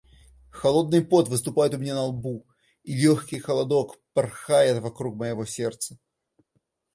Холодный 0.49 1.05
пот 1.05 1.27
выступает 1.29 1.75
у 1.75 1.77
меня 1.77 1.93
на 1.93 2.05
лбу, 2.05 2.47
и 2.81 2.95
легкий 2.95 3.37
холодок 3.37 3.97
порхает 4.13 4.81
вокруг 4.81 5.15
моего 5.15 5.45
сердца. 5.45 5.99